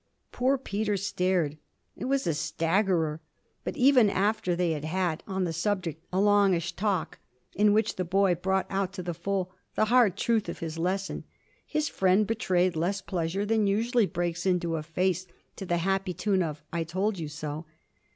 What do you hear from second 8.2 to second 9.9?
brought out to the full the